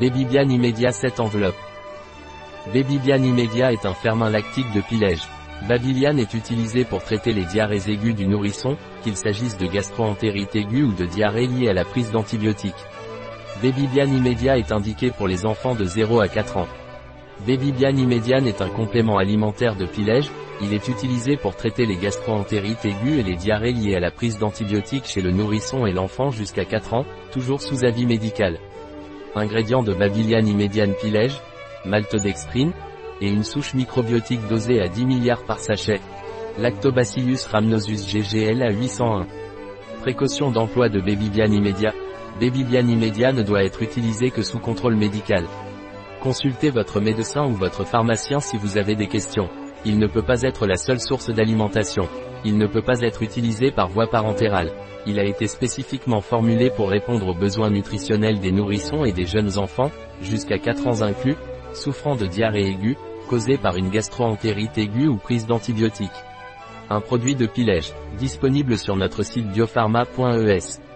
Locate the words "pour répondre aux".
56.70-57.34